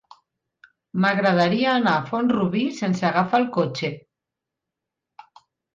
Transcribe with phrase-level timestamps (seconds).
[1.03, 3.97] M'agradaria anar a Font-rubí sense agafar el cotxe.